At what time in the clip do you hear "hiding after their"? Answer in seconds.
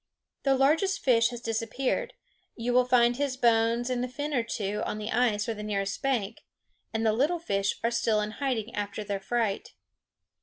8.31-9.19